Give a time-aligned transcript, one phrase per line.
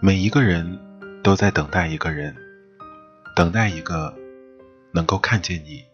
[0.00, 0.78] 每一个人
[1.22, 2.34] 都在等待一个人，
[3.36, 4.14] 等待一个
[4.92, 5.84] 能够看见你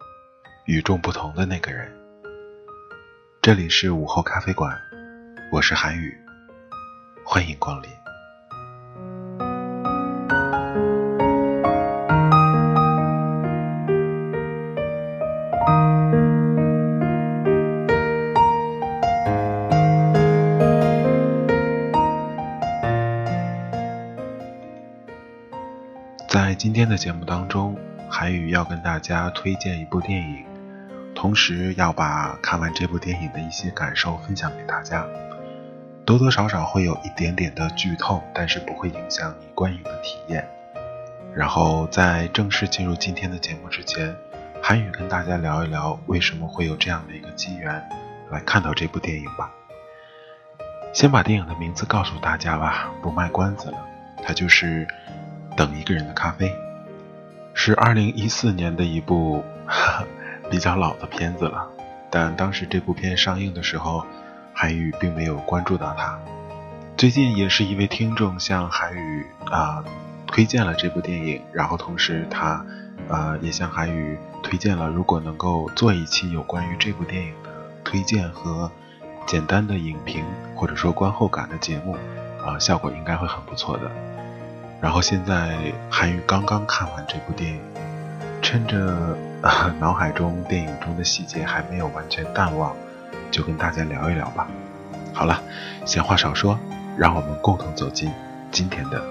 [0.67, 1.91] 与众不同的那个人。
[3.43, 4.79] 这里是午后咖啡馆，
[5.51, 6.17] 我是韩宇，
[7.25, 8.04] 欢迎光临。
[26.95, 27.77] 的节目当中，
[28.09, 30.45] 韩宇要跟大家推荐一部电影，
[31.13, 35.05] 同时要把看完这部电影的一些感受分享给大家。
[36.07, 40.49] 多多少少会有一点点的剧透，但是不会影响你观影的体验。
[41.35, 44.15] 然后在正式进入今天的节目之前，
[44.63, 47.83] 韩宇跟大家聊一聊为什么会有这样的一个机缘
[48.31, 49.51] 来看到这部电影吧。
[50.93, 53.79] 先把电影的名字告诉大家吧，不卖关子了，
[54.25, 54.87] 它就是。
[55.57, 56.53] 等一个人的咖啡，
[57.55, 59.43] 是二零一四年的一部
[60.51, 61.67] 比较老的片子了。
[62.11, 64.05] 但当时这部片上映的时候，
[64.53, 66.19] 韩宇并没有关注到它。
[66.97, 69.83] 最近也是一位听众向韩宇啊
[70.27, 72.65] 推荐了这部电影，然后同时他
[73.09, 77.51] 呃也向韩宇推荐了，如果能够做一期有关于这部电影的
[77.83, 78.71] 推荐和
[79.27, 80.25] 简单的影评
[80.55, 81.97] 或者说观后感的节目，
[82.45, 83.91] 啊效果应该会很不错的。
[84.85, 85.57] 然后现在
[85.89, 87.59] 韩宇刚刚看完这部电影，
[88.43, 89.17] 趁着
[89.81, 92.77] 脑海中电影中的细节还没有完全淡忘，
[93.31, 94.47] 就跟大家聊一聊吧。
[95.15, 95.41] 好了，
[95.87, 96.59] 闲话少说，
[96.99, 98.13] 让我们共同走进
[98.53, 99.03] 今天的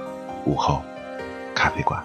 [0.46, 0.84] 午后
[1.56, 2.04] 咖啡馆。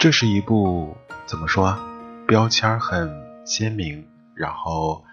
[0.00, 0.96] 这是一部
[1.26, 1.78] 怎么说？
[2.26, 5.04] 标签很鲜明，然后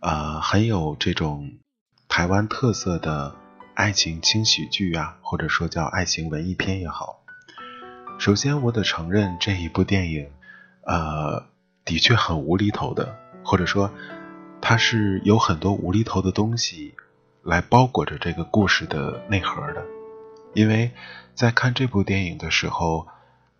[0.00, 1.52] 呃很有这种
[2.06, 3.34] 台湾特色的
[3.72, 7.20] 爱情轻喜剧啊，或者说叫爱情文艺片也好。
[8.18, 10.30] 首先，我得承认这一部电影，
[10.82, 11.46] 呃，
[11.86, 13.90] 的确很无厘头的，或者说
[14.60, 16.94] 它是有很多无厘头的东西
[17.42, 19.82] 来包裹着这个故事的内核的。
[20.52, 20.90] 因为
[21.34, 23.08] 在看这部电影的时候。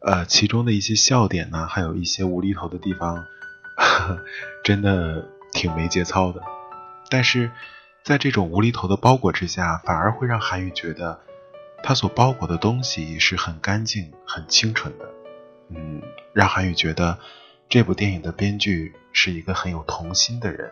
[0.00, 3.24] 呃，其中的一些笑点呢，还有一些无厘头的地方，
[4.62, 6.42] 真的挺没节操的。
[7.10, 7.50] 但是，
[8.04, 11.20] 在这种无厘头的包裹之下，反而会让韩宇觉得，
[11.82, 15.08] 他所包裹的东西是很干净、很清纯的。
[15.70, 16.00] 嗯，
[16.32, 17.18] 让韩宇觉得
[17.68, 20.70] 这部电影的编剧是一个很有童心的人。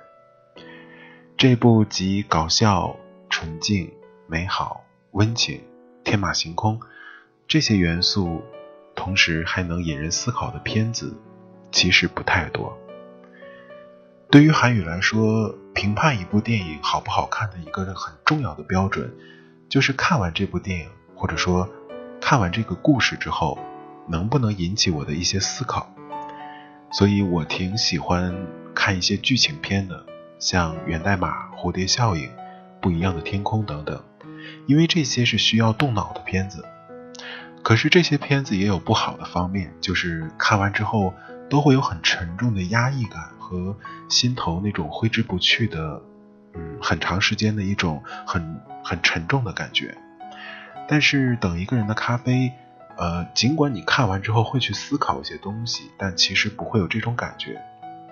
[1.37, 2.95] 这部集搞笑、
[3.29, 3.93] 纯净、
[4.29, 5.61] 美好、温情、
[6.05, 6.79] 天马行空
[7.49, 8.43] 这些元素。
[9.05, 11.15] 同时还能引人思考的片子，
[11.71, 12.75] 其实不太多。
[14.31, 19.13] 对于韩语来说，评判一部电影好不好看的一个很重要的标准，
[19.69, 21.69] 就是看完这部电影，或者说
[22.19, 23.59] 看完这个故事之后，
[24.09, 25.95] 能不能引起我的一些思考。
[26.91, 28.35] 所以我挺喜欢
[28.75, 30.07] 看一些剧情片的，
[30.39, 32.23] 像《源代码》《蝴蝶效应》
[32.81, 34.03] 《不一样的天空》等等，
[34.67, 36.65] 因为这些是需要动脑的片子。
[37.65, 41.15] 可是这些片子也有不好的方面，就是看完之后
[41.49, 43.75] 都会有很沉重的压抑感和
[44.11, 46.03] 心头那种挥之不去的，
[46.53, 49.97] 嗯，很长时间的一种很很沉重的感觉。
[50.87, 52.53] 但是等一个人的咖啡，
[52.99, 57.59] 呃，尽管你看完之后会去思考一些东西，但其实不会有这种感觉，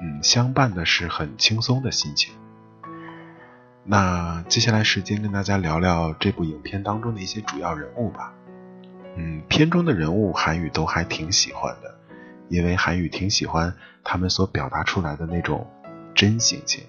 [0.00, 2.32] 嗯，相伴的是很轻松的心情。
[3.84, 8.32] 那接下来时间跟大家聊聊这部影片当中的一些主要人物吧。
[9.16, 11.94] 嗯，片中的人物韩宇都还挺喜欢的，
[12.48, 15.66] 因为韩宇挺喜欢他们所表达出来的那种
[16.14, 16.84] 真性情。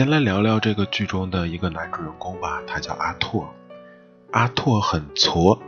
[0.00, 3.54] 先来聊聊这个剧中的一个男主人公吧，他叫阿拓。
[4.30, 5.60] 阿拓很矬，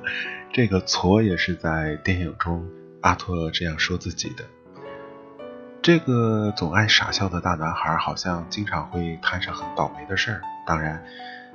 [0.52, 2.68] 这个矬也是在电影中
[3.00, 4.44] 阿拓这样说自己的。
[5.80, 11.02] 这个总爱傻笑的大男孩好像经常会摊上很倒霉的事儿，当然，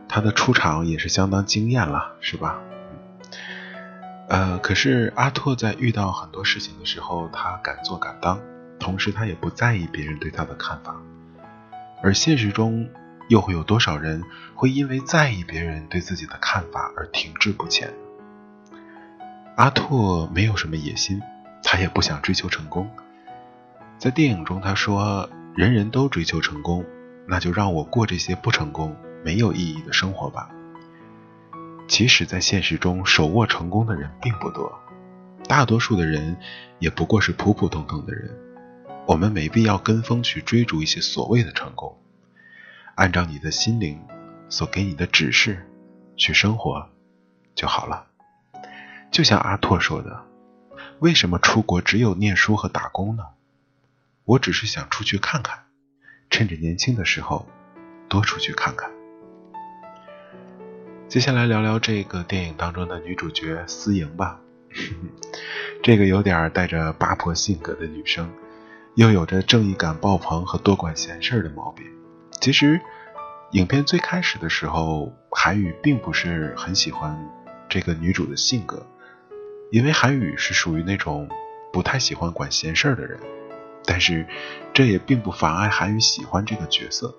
[0.09, 2.59] 他的出场也是相当惊艳了，是吧？
[4.29, 8.41] 呃，可是阿拓在遇到很多事情的时候，他敢做敢当，
[8.79, 10.99] 同时他也不在意别人对他的看法。
[12.03, 12.89] 而现实中，
[13.29, 14.21] 又会有多少人
[14.55, 17.93] 会因为在意别人对自己的看法而停滞不前？
[19.55, 21.21] 阿拓没有什么野心，
[21.63, 22.89] 他也不想追求成功。
[23.97, 26.83] 在电影中，他说：“人人都追求成功，
[27.25, 30.49] 那就让我过这些不成功、没有意义的生活吧。”
[31.87, 34.77] 即使在现实中，手握成功的人并不多，
[35.47, 36.35] 大多数的人
[36.79, 38.29] 也不过是普普通通的人。
[39.05, 42.01] 我们没必要跟风去追逐一些所谓的成功，
[42.95, 44.01] 按照你的心灵
[44.47, 45.69] 所给你的指示
[46.15, 46.89] 去生活
[47.53, 48.07] 就好了。
[49.11, 50.25] 就像阿拓说的
[50.99, 53.25] ：“为什么出国只有念书和打工呢？
[54.23, 55.65] 我只是想出去看看，
[56.29, 57.45] 趁着年轻的时候
[58.07, 58.89] 多出去看看。”
[61.09, 64.39] 接下来聊聊这个电影当中的女主角思莹吧。
[65.83, 68.31] 这个有点带着八婆性格的女生。
[68.95, 71.85] 又有着正义感爆棚和多管闲事的毛病。
[72.39, 72.79] 其实，
[73.51, 77.17] 影片最开始的时候，韩宇并不是很喜欢
[77.67, 78.85] 这个女主的性格，
[79.71, 81.27] 因为韩宇是属于那种
[81.71, 83.19] 不太喜欢管闲事的人。
[83.85, 84.27] 但是，
[84.73, 87.15] 这也并不妨碍韩宇喜欢这个角色，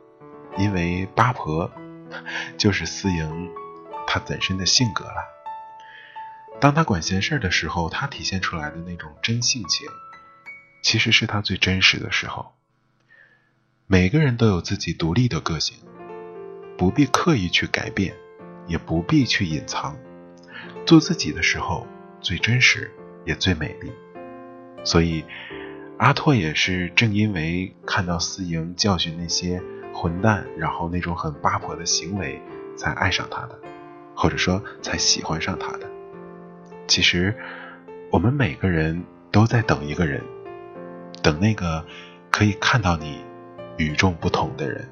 [0.57, 1.71] 因为八婆
[2.57, 3.51] 就是思莹
[4.07, 5.17] 她本身的性格了。
[6.61, 9.89] 当她管闲事的时候，她体现出来的那种真性情。
[10.85, 12.53] 其实是他最真实的时候。
[13.87, 15.79] 每个人都有自己独立的个性，
[16.77, 18.15] 不必刻意去改变，
[18.67, 19.97] 也不必去隐藏。
[20.87, 21.87] 做自己的时候
[22.21, 22.93] 最真实，
[23.25, 23.91] 也最美丽。
[24.85, 25.25] 所以，
[25.97, 29.63] 阿拓也是正因为看到思莹教训那些
[29.95, 32.41] 混蛋，然后那种很八婆的行为，
[32.77, 33.59] 才爱上他的，
[34.15, 35.89] 或者说才喜欢上他的。
[36.87, 37.35] 其实，
[38.11, 40.23] 我们每个人都在等一个人。
[41.25, 41.83] 等那个
[42.31, 43.25] 可以看到你
[43.79, 44.87] 与众不同的人。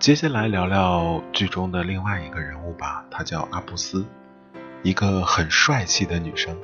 [0.00, 4.04] 接下来聊聊剧中的另外一个人物吧，她叫阿布斯，
[4.82, 6.58] 一个很帅气的女生。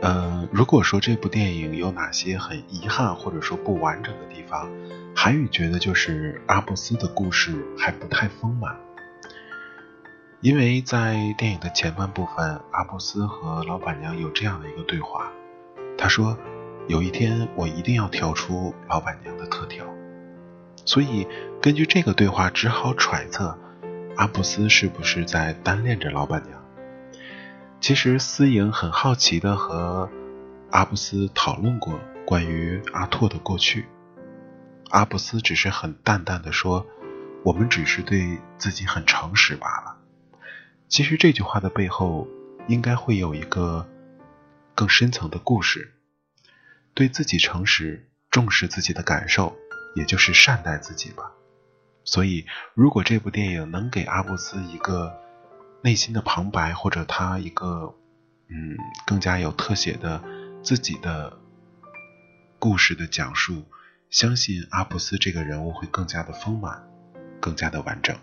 [0.00, 4.70] 嗯，如果说这部电影有哪些很遗憾或者说不完整的地方，
[5.14, 8.74] 韩宇觉得就是阿布斯的故事还不太丰满。
[10.40, 15.30] 因为在电影的前半部分，阿布斯和老板娘有这样的一个对话。
[15.98, 16.38] 他说
[16.86, 19.84] ：“有一天，我一定要挑出老板娘的特调。”
[20.86, 21.26] 所以，
[21.60, 23.58] 根据这个对话，只好揣测
[24.16, 26.62] 阿布斯是不是在单恋着老板娘。
[27.80, 30.08] 其实，思莹很好奇的和
[30.70, 33.86] 阿布斯讨论过关于阿拓的过去。
[34.90, 36.86] 阿布斯只是很淡淡的说
[37.44, 39.96] ：“我们只是对自己很诚实罢了。”
[40.88, 42.28] 其实这句话的背后，
[42.68, 43.84] 应该会有一个。
[44.78, 45.92] 更深层的故事，
[46.94, 49.56] 对自己诚实，重视自己的感受，
[49.96, 51.32] 也就是善待自己吧。
[52.04, 55.18] 所以，如果这部电影能给阿布斯一个
[55.82, 57.92] 内心的旁白，或者他一个
[58.46, 60.22] 嗯更加有特写的
[60.62, 61.36] 自己的
[62.60, 63.64] 故事的讲述，
[64.10, 66.88] 相信阿布斯这个人物会更加的丰满，
[67.40, 68.16] 更加的完整。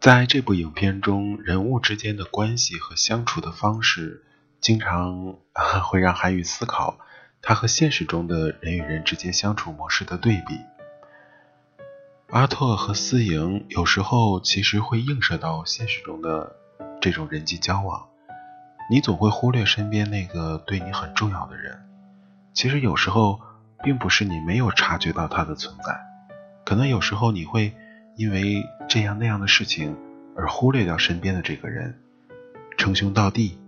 [0.00, 4.24] 在这部影片中，人物之间的关系和相处的方式。
[4.62, 5.36] 经常
[5.82, 6.96] 会让韩宇思考
[7.42, 10.60] 他和现实中的人与人之间相处模式的对比。
[12.30, 16.54] 阿拓和思莹有时候其实会映射到现实中的
[17.00, 18.06] 这种人际交往，
[18.88, 21.82] 你总会忽略身边那个对你很重要的人。
[22.54, 23.40] 其实有时候
[23.82, 26.00] 并不是你没有察觉到他的存在，
[26.64, 27.74] 可能有时候你会
[28.16, 29.96] 因为这样那样的事情
[30.36, 32.00] 而忽略掉身边的这个人，
[32.78, 33.58] 称兄道弟。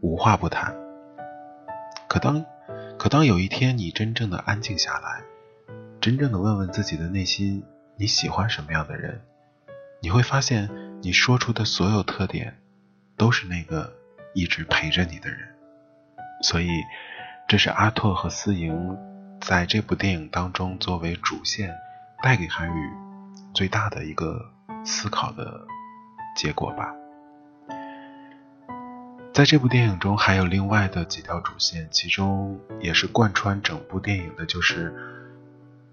[0.00, 0.74] 无话不谈。
[2.08, 2.44] 可当，
[2.98, 5.22] 可当有一天你真正的安静下来，
[6.00, 7.62] 真正的问问自己的内心，
[7.96, 9.20] 你喜欢什么样的人，
[10.00, 10.70] 你会发现
[11.02, 12.58] 你说出的所有特点，
[13.16, 13.92] 都是那个
[14.34, 15.38] 一直陪着你的人。
[16.42, 16.68] 所以，
[17.46, 18.96] 这是阿拓和思莹
[19.40, 21.74] 在这部电影当中作为主线，
[22.22, 22.90] 带给韩宇
[23.54, 24.50] 最大的一个
[24.84, 25.66] 思考的
[26.36, 26.94] 结果吧。
[29.40, 34.94] 在这部电影中，还有另外的几条主线，其中也是贯穿整部电影的，就是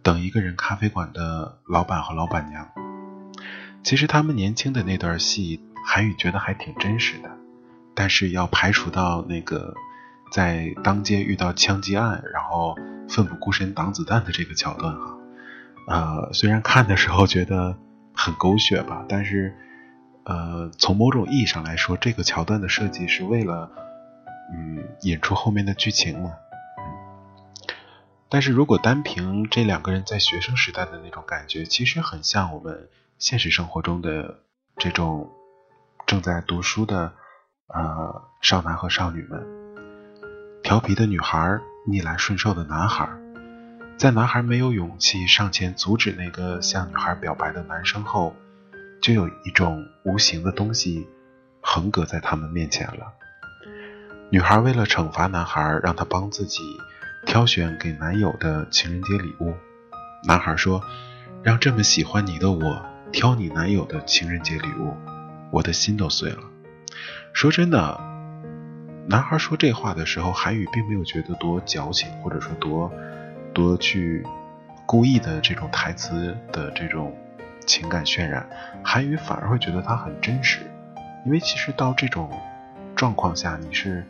[0.03, 2.67] 等一个人咖啡馆的老板和老板娘。
[3.83, 7.29] 其实他们年轻的那段戏，韩宇觉得还挺真实的。
[7.95, 9.73] 但是要排除到那个
[10.29, 12.75] 在当街遇到枪击案，然后
[13.07, 15.17] 奋不顾身挡子弹的这个桥段哈。
[15.87, 17.77] 呃，虽然看的时候觉得
[18.13, 19.55] 很狗血吧，但是
[20.27, 23.71] 呃，从某种意义上来说，这个桥段的设计是为了
[24.53, 26.31] 嗯引出后面的剧情嘛。
[26.77, 26.83] 嗯
[28.29, 34.39] 但是如果单凭这两个人在学生时代的那种感觉，其实很像我们现实生活中的
[34.75, 35.29] 这种
[36.05, 37.13] 正在读书的
[37.67, 39.41] 呃少男和少女们，
[40.61, 43.07] 调皮的女孩，逆来顺受的男孩，
[43.97, 48.35] 在男孩没有勇气上前阻止那个向女孩表白的男生后，
[49.01, 51.07] 就有一种无形的东西
[51.61, 53.13] 横隔在他们面前了。
[54.29, 56.61] 女孩为了惩罚男孩，让他帮自己。
[57.25, 59.53] 挑选给男友的情人节礼物，
[60.23, 60.81] 男孩说
[61.43, 64.95] ：“让这么喜欢你的我挑你男友的情人节礼物，
[65.51, 66.39] 我的心都碎了。”
[67.33, 67.99] 说真的，
[69.09, 72.89] 男孩说这话的时候，韩宇并没有觉得多矫情，或者说多
[73.53, 74.25] 多去
[74.85, 77.13] 故意的这种台词的这种
[77.67, 78.49] 情感渲染，
[78.83, 80.61] 韩语反而会觉得它很真实，
[81.23, 82.31] 因为其实到这种
[82.95, 84.03] 状况下，你是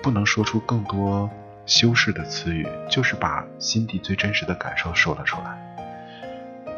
[0.00, 1.28] 不能说出更多。
[1.66, 5.58] 修饰的词语，就是把心底最真实的感受说了出来。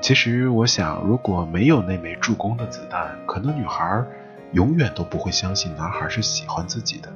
[0.01, 4.03] 其实，我想，如果没有那枚助攻的子弹，可能女孩
[4.51, 7.09] 永远都不会相信男孩是喜欢自己的。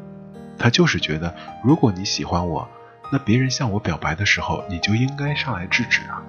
[0.56, 2.68] 她就是觉得，如果你喜欢我，
[3.10, 6.22] 那别人向我表白的时候，你就应该上来制止啊。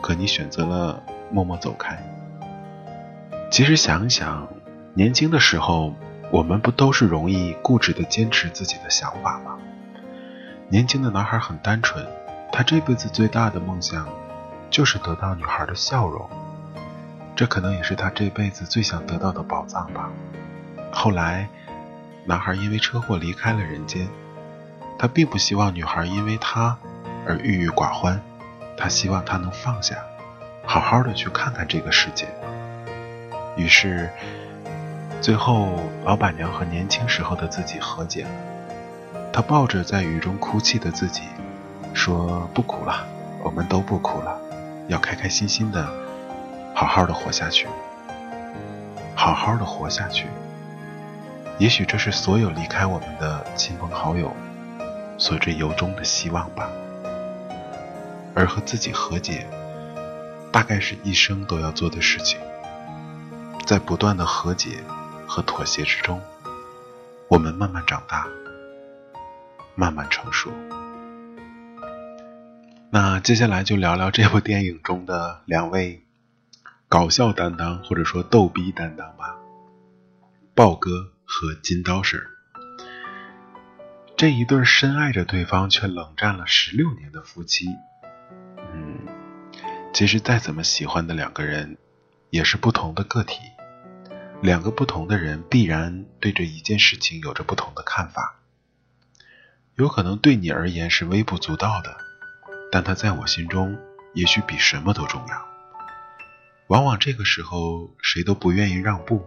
[0.00, 1.02] 可你选择了
[1.32, 2.00] 默默走开。
[3.50, 4.48] 其实想想，
[4.92, 5.94] 年轻的时候，
[6.30, 9.56] 我们不都是容易固执的坚持自己的想法吗？
[10.68, 12.04] 年轻的男孩很单纯，
[12.52, 14.06] 他这辈子最大的梦想
[14.68, 16.28] 就是得到女孩的笑容，
[17.36, 20.10] 这可能也是他这辈子最想得到的宝藏吧。
[20.92, 21.48] 后来，
[22.24, 24.08] 男孩因为车祸离开了人间，
[24.98, 26.76] 他并不希望女孩因为他
[27.26, 28.20] 而郁郁寡欢，
[28.76, 29.96] 他希望她能放下，
[30.66, 32.26] 好好的去看看这个世界。
[33.56, 34.10] 于是，
[35.20, 38.30] 最后老板娘和年轻时候的自己和解了。
[39.32, 41.22] 她抱着在雨中哭泣的自己，
[41.94, 43.06] 说：“不哭了，
[43.42, 44.38] 我们都不哭了，
[44.88, 45.88] 要开开心心的，
[46.74, 47.66] 好好的活下去，
[49.14, 50.26] 好好的活下去。
[51.58, 54.30] 也许这是所有离开我们的亲朋好友
[55.16, 56.68] 所最由衷的希望吧。
[58.34, 59.46] 而和自己和解，
[60.52, 62.38] 大概是一生都要做的事情。
[63.66, 64.82] 在不断的和解
[65.26, 66.22] 和妥协之中，
[67.28, 68.26] 我们慢慢长大。”
[69.78, 70.50] 慢慢成熟。
[72.88, 76.02] 那接下来就聊聊这部电影中的两位
[76.88, 79.36] 搞笑担当，或者说逗逼担当吧，
[80.54, 82.18] 豹哥和金刀婶。
[84.16, 87.66] 这一对深爱着对方却冷战了十六年的夫妻，
[88.72, 89.00] 嗯，
[89.92, 91.76] 其实再怎么喜欢的两个人，
[92.30, 93.40] 也是不同的个体，
[94.42, 98.36] 两个不同的人必然对这一件事情有着不同的看法。
[99.76, 101.96] 有可能对你而言是微不足道的，
[102.70, 103.78] 但它在我心中
[104.14, 105.46] 也许比什么都重要。
[106.68, 109.24] 往往这个时候，谁都不愿意让步，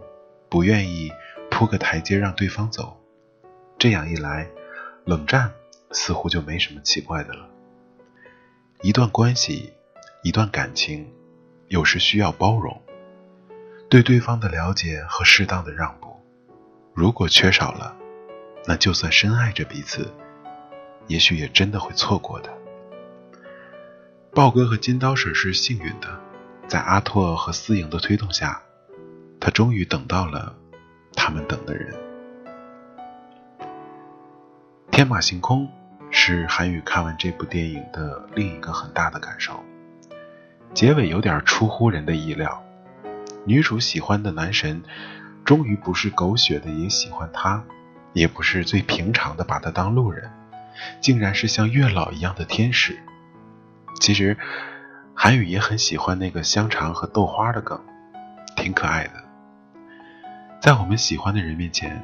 [0.48, 1.10] 不愿意
[1.50, 3.00] 铺个台阶让对方走。
[3.78, 4.48] 这样一来，
[5.04, 5.52] 冷战
[5.90, 7.48] 似乎就没什么奇怪的了。
[8.82, 9.72] 一段关系，
[10.22, 11.12] 一段感情，
[11.68, 12.82] 有时需要包容，
[13.90, 16.16] 对对方的了解和适当的让步。
[16.94, 17.96] 如果缺少了，
[18.64, 20.14] 那就算深爱着彼此。
[21.08, 22.48] 也许也真的会错过的。
[24.32, 26.20] 豹哥和金刀婶是幸运的，
[26.68, 28.62] 在阿拓和思颖的推动下，
[29.40, 30.54] 他终于等到了
[31.14, 31.92] 他们等的人。
[34.92, 35.68] 天马行空
[36.12, 39.64] 是韩宇看完这部电影的另一个很大的感受。
[40.72, 42.62] 结尾有点出乎人的意料，
[43.44, 44.82] 女主喜欢的男神，
[45.44, 47.64] 终于不是狗血的也喜欢他，
[48.12, 50.30] 也不是最平常的把他当路人。
[51.00, 52.98] 竟然是像月老一样的天使。
[54.00, 54.36] 其实，
[55.14, 57.78] 韩宇也很喜欢那个香肠和豆花的梗，
[58.56, 59.12] 挺可爱的。
[60.60, 62.02] 在我们喜欢的人面前，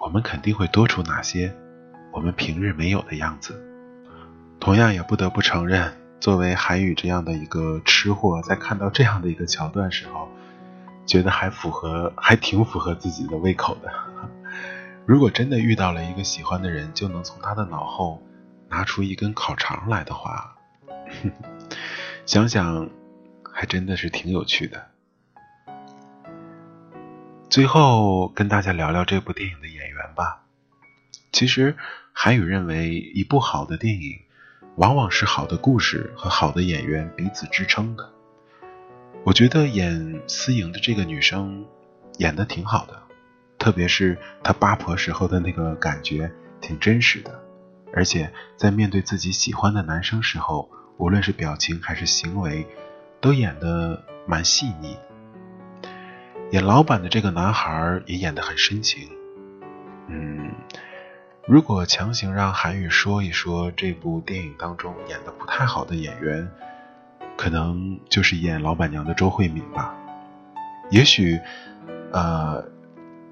[0.00, 1.54] 我们肯定会多出哪些
[2.12, 3.62] 我们平日没有的样子。
[4.58, 10.30] 同样，也不得不承认，作为韩宇这样的一个吃货，在看到这样的一个桥段时候，
[11.06, 13.92] 觉得还符合，还挺符合自己的胃口的。
[15.06, 18.22] 如果真的遇到了一个喜欢的人，就能从他的脑后
[18.70, 20.56] 拿出一根烤肠来的话，
[22.24, 22.88] 想想
[23.52, 24.86] 还真的是挺有趣的。
[27.50, 30.42] 最后跟大家聊聊这部电影的演员吧。
[31.30, 31.76] 其实
[32.12, 34.20] 韩宇认为，一部好的电影，
[34.76, 38.13] 往往是好的故事和好的演员彼此支撑的。
[39.24, 41.64] 我觉得演思莹的这个女生
[42.18, 43.02] 演的挺好的，
[43.58, 47.40] 特别是她八婆时候的那个感觉挺真实的，
[47.94, 52.66] 而且在面对自己喜欢的男生时候，无论是表情还是行为，
[53.22, 54.98] 都演的蛮细腻。
[56.50, 59.08] 演老板的这个男孩也演得很深情。
[60.08, 60.52] 嗯，
[61.48, 66.46] 如果强行让韩宇说一说这部电影当中演的不太好的演员，
[67.36, 69.94] 可能就是演老板娘的周慧敏吧。
[70.90, 71.40] 也许，
[72.12, 72.64] 呃，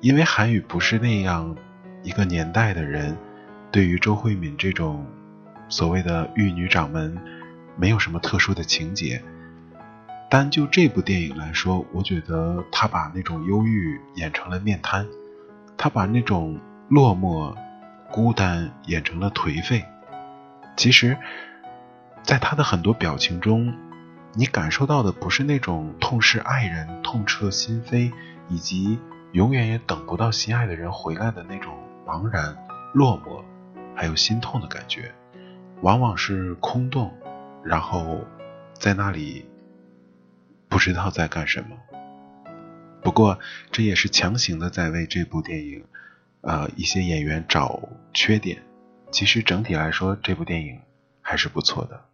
[0.00, 1.56] 因为韩宇不是那样
[2.02, 3.16] 一个年代的人，
[3.70, 5.06] 对于周慧敏这种
[5.68, 7.16] 所谓的玉女掌门，
[7.76, 9.22] 没有什么特殊的情节。
[10.30, 15.06] 单就这部电影来说，我觉得他把那种忧郁演成了面瘫，
[15.76, 17.54] 他把那种落寞、
[18.10, 19.84] 孤单演成了颓废。
[20.74, 21.18] 其实，
[22.22, 23.74] 在他的很多表情中，
[24.34, 28.12] 你感受到的不是那种痛失爱人、痛彻心扉，
[28.48, 28.98] 以及
[29.32, 31.74] 永远也等不到心爱的人回来的那种
[32.06, 32.56] 茫然、
[32.94, 33.44] 落寞，
[33.94, 35.12] 还有心痛的感觉，
[35.82, 37.12] 往往是空洞，
[37.62, 38.20] 然后
[38.74, 39.46] 在那里。
[40.68, 41.76] 不知道在干什么，
[43.02, 43.38] 不过
[43.70, 45.84] 这也是强行的在为这部电影，
[46.40, 48.62] 呃，一些演员找缺点。
[49.10, 50.80] 其实整体来说，这部电影
[51.20, 52.06] 还是不错的。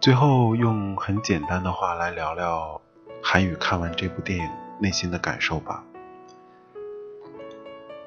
[0.00, 2.80] 最后用很简单的话来聊聊
[3.22, 5.84] 韩宇看完这部电影内心的感受吧。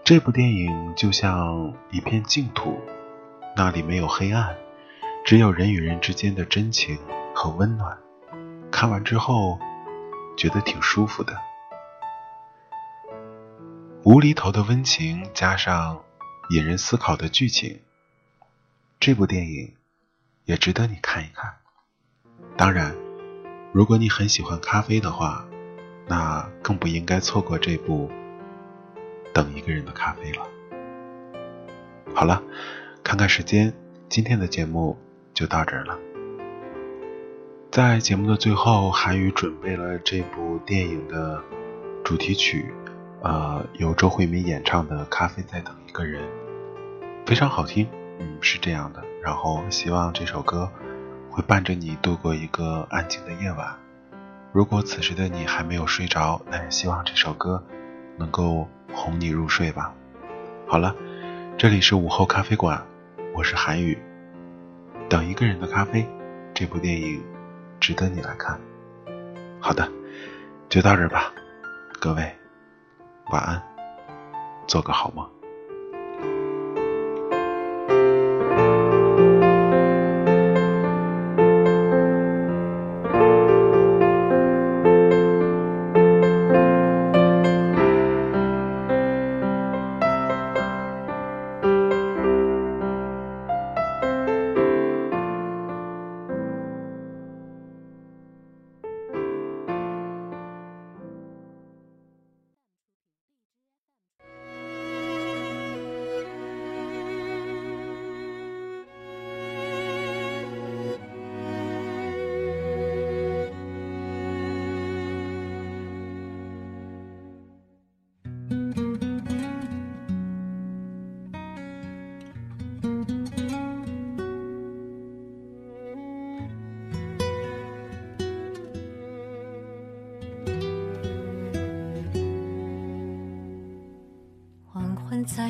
[0.03, 2.81] 这部电影就像一片净土，
[3.55, 4.55] 那里没有黑暗，
[5.23, 6.97] 只有人与人之间的真情
[7.35, 7.95] 和温暖。
[8.71, 9.59] 看完之后，
[10.35, 11.37] 觉得挺舒服的。
[14.03, 16.01] 无厘头的温情加上
[16.49, 17.81] 引人思考的剧情，
[18.99, 19.75] 这部电影
[20.45, 21.53] 也值得你看一看。
[22.55, 22.95] 当然，
[23.71, 25.45] 如果你很喜欢咖啡的话，
[26.07, 28.09] 那更不应该错过这部
[29.33, 30.45] 《等一个人的咖啡》了。
[32.13, 32.43] 好了，
[33.03, 33.73] 看看时间，
[34.07, 34.97] 今天的节目
[35.33, 35.97] 就到这儿了。
[37.71, 41.41] 在节目的最后，韩宇准备了这部电影的
[42.03, 42.71] 主题曲，
[43.23, 46.21] 呃，由周慧敏演唱的《咖啡在等一个人》，
[47.25, 47.87] 非常好听。
[48.19, 49.03] 嗯，是这样的。
[49.23, 50.69] 然后希望这首歌。
[51.33, 53.75] 会伴着你度过一个安静的夜晚。
[54.51, 57.63] 如果此时的你还没有睡着，那也希望这首歌
[58.17, 59.91] 能够哄你入睡吧。
[60.67, 60.95] 好了，
[61.57, 62.85] 这里是午后咖啡馆，
[63.33, 63.97] 我是韩宇。
[65.09, 66.07] 等一个人的咖啡，
[66.53, 67.23] 这部电影
[67.79, 68.61] 值得你来看。
[69.59, 69.91] 好的，
[70.69, 71.33] 就到这吧，
[71.99, 72.31] 各位
[73.31, 73.59] 晚安，
[74.67, 75.32] 做个好梦。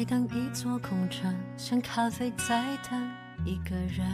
[0.03, 3.09] 在等一座空城，像咖啡在等
[3.45, 4.05] 一个人。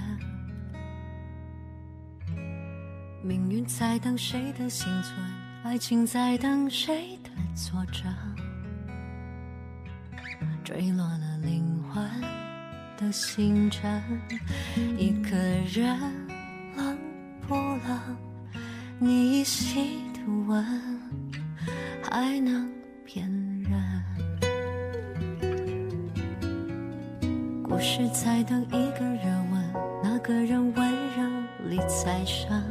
[3.24, 5.16] 命运在等谁的幸存，
[5.64, 8.04] 爱情在等谁的挫折。
[10.64, 12.08] 坠落了灵魂
[12.96, 14.00] 的星辰，
[14.96, 15.36] 一个
[15.74, 15.98] 人
[16.78, 17.00] 冷
[17.48, 18.00] 不冷？
[19.00, 20.64] 你依稀的吻，
[22.04, 22.72] 还能
[23.08, 23.28] 骗
[23.64, 24.04] 人？
[27.80, 31.24] 不是在等一个热吻，那个人温柔
[31.70, 32.62] 里再生。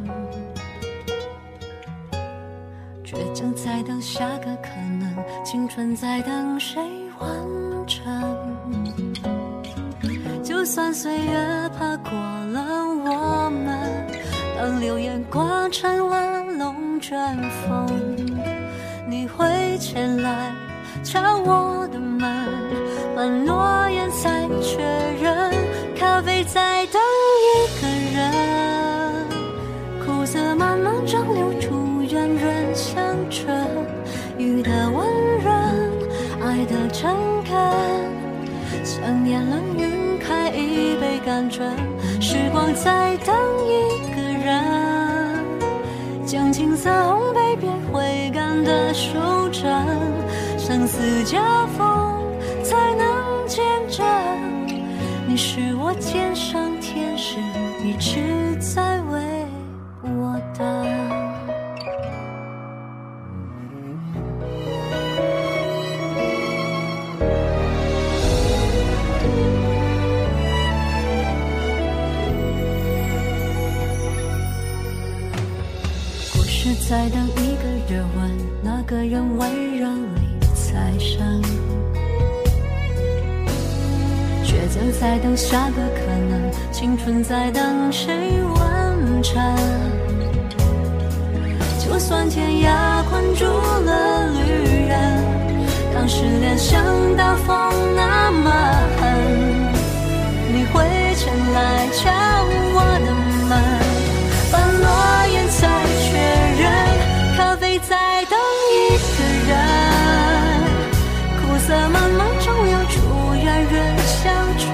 [3.03, 4.69] 倔强在等下个可
[5.01, 5.11] 能，
[5.43, 6.83] 青春在等谁
[7.19, 7.31] 完
[7.87, 8.37] 成？
[10.45, 12.61] 就算岁月爬过了
[13.07, 14.07] 我们，
[14.59, 17.19] 当流言刮成了龙卷
[17.63, 17.89] 风，
[19.09, 20.53] 你会前来
[21.03, 22.68] 敲我的门，
[23.19, 24.79] 把诺言再确
[25.21, 25.53] 认，
[25.99, 27.03] 咖啡在等
[27.43, 27.47] 一
[27.83, 29.27] 个人，
[30.07, 33.67] 苦涩慢慢蒸馏出圆润香醇，
[34.39, 35.05] 雨的温
[35.43, 35.53] 润，
[36.41, 37.59] 爱的诚恳，
[38.85, 41.77] 想念了云开一杯甘醇，
[42.21, 43.35] 时光在等
[43.67, 45.45] 一个人，
[46.25, 49.69] 将青涩烘焙变回甘的收成，
[50.57, 52.08] 相思夹缝
[52.69, 54.05] 才能见证，
[55.27, 56.58] 你是我肩上
[96.59, 96.83] 像
[97.17, 98.51] 大风那么
[98.99, 99.01] 狠，
[100.53, 100.83] 你会
[101.15, 102.11] 前来敲
[102.75, 103.09] 我的
[103.49, 103.51] 门。
[104.51, 104.85] 把诺
[105.33, 105.61] 言再
[106.03, 106.19] 确
[106.61, 106.67] 认，
[107.37, 108.37] 咖啡在等
[108.75, 109.55] 一个人，
[111.39, 112.97] 苦涩慢慢蒸馏出
[113.37, 114.27] 圆润香
[114.59, 114.67] 醇，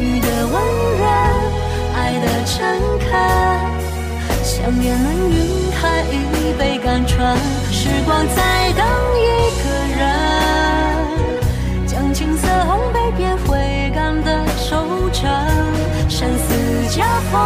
[0.00, 0.54] 雨的温
[0.98, 1.04] 热，
[1.94, 2.56] 爱的诚
[3.00, 3.08] 恳，
[4.42, 5.36] 想念能晕
[5.78, 6.14] 开一
[6.58, 7.36] 杯甘醇，
[7.70, 8.86] 时光在等
[15.20, 15.28] 成，
[16.08, 17.36] 生死交锋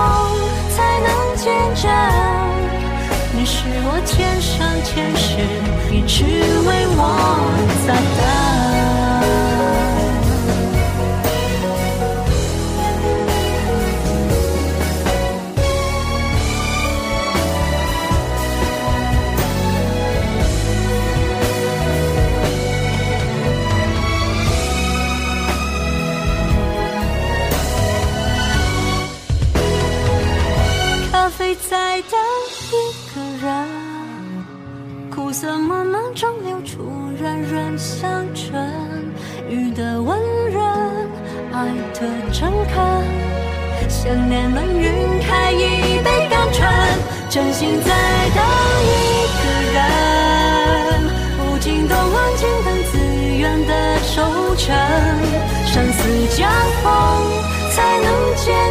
[0.71, 1.91] 才能见证，
[3.35, 5.43] 你是我天上天使，
[5.93, 6.99] 一直为我
[7.85, 8.54] 在等。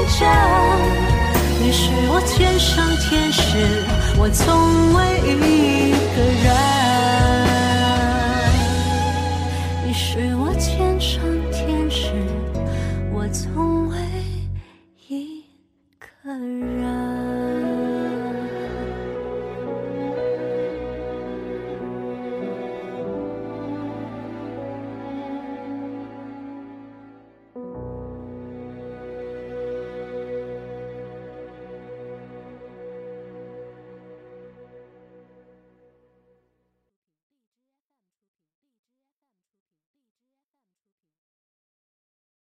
[0.05, 0.21] 家。
[1.59, 3.41] 你是我天上天使，
[4.17, 4.99] 我从未
[5.31, 6.45] 一个人。
[9.85, 11.32] 你是我天上。